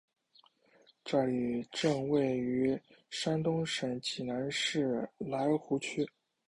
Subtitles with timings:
[1.05, 6.09] 寨里镇位于山东省济南市莱芜区。